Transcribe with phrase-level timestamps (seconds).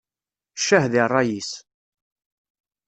[0.59, 1.51] Ccah di ṛṛay-is!